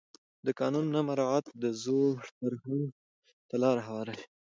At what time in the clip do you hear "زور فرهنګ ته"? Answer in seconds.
1.83-3.55